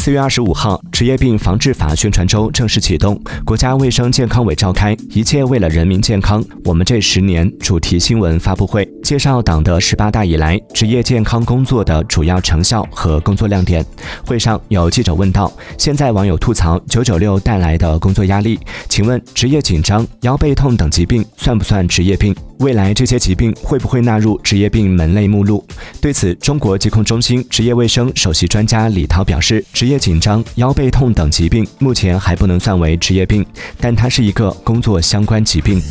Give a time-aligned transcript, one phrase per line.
[0.00, 13.84] 四月二十五号，职业病防治法宣传周正式启动，国家卫生健康委召开“一切为了人民健康，我们这十年”主题新闻发布会，介绍党的十八大以来职业健康工作的主要成效和工作亮点。
[14.24, 18.58] 会上有记者问道：“现在网友吐槽九九六带来的工作压力，
[18.88, 22.34] 请问职业紧张、腰背痛等疾病算不算职业病？
[22.60, 25.62] 未来这些疾病会不会纳入职业病门类目录？”
[26.00, 33.44] 对此，中国疾控中心职业卫生首席专家李涛表示：“职业紧张、腰背痛等疾病目前还不能算为职业病，
[33.78, 35.82] 但它是一个工作相关疾病。